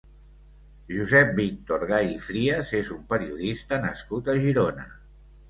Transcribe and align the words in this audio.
Josep 0.93 1.29
Víctor 1.39 1.85
Gay 1.91 2.09
i 2.13 2.17
Frías 2.29 2.73
és 2.81 2.91
un 2.97 3.05
periodista 3.13 3.81
nascut 3.87 4.35
a 4.35 4.37
Girona. 4.49 4.91